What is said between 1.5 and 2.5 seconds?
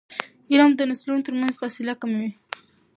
فاصله کموي.